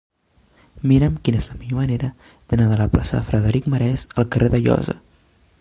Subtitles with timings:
[0.91, 4.55] Mira'm quina és la millor manera d'anar de la plaça de Frederic Marès al carrer
[4.57, 4.99] d'Alloza.